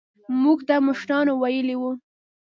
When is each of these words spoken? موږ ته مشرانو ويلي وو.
موږ 0.43 0.59
ته 0.67 0.75
مشرانو 0.87 1.33
ويلي 1.41 1.75
وو. 1.77 1.91